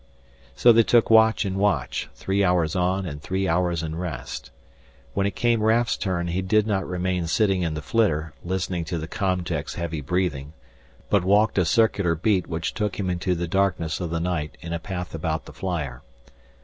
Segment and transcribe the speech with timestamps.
[0.55, 4.49] So they took watch and watch, three hours on and three hours in rest.
[5.13, 8.97] When it came Raf's turn he did not remain sitting in the flitter, listening to
[8.97, 10.53] the com tech's heavy breathing,
[11.11, 14.73] but walked a circular beat which took him into the darkness of the night in
[14.73, 16.01] a path about the flyer.